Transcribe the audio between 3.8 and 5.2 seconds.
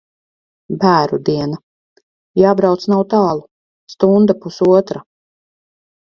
Stunda, pusotra.